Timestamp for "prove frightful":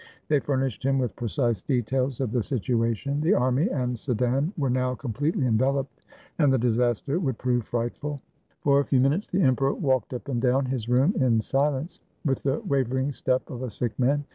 7.37-8.19